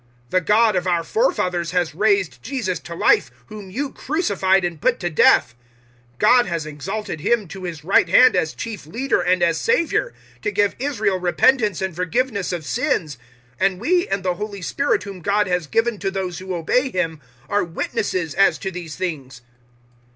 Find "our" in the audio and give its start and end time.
0.87-1.03